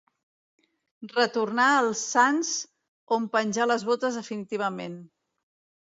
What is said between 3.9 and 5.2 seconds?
botes definitivament.